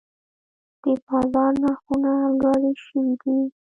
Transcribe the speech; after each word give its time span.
د 0.81 0.83
بازار 1.05 1.51
نرخونه 1.63 2.11
لوړې 2.39 2.73
شوي 2.85 3.13
دي. 3.21 3.37